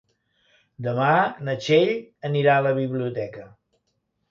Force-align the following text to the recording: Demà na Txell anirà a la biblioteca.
Demà 0.87 1.09
na 1.49 1.55
Txell 1.65 1.93
anirà 2.31 2.57
a 2.63 2.67
la 2.71 2.75
biblioteca. 2.81 3.49